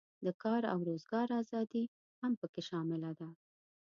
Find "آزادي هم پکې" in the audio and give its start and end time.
1.41-2.61